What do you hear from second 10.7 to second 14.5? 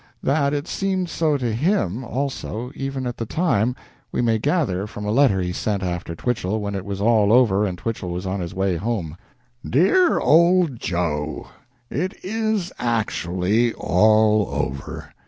JOE, It is actually all